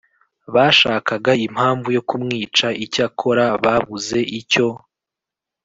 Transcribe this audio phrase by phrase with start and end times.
[0.53, 4.67] bashakaga impamvu yo kumwica Icyakora babuze icyo